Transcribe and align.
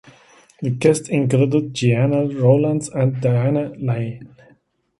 The 0.63 0.71
cast 0.77 1.09
included 1.09 1.75
Gena 1.75 2.25
Rowlands 2.27 2.89
and 2.89 3.21
Diane 3.21 3.73
Lane. 3.85 4.35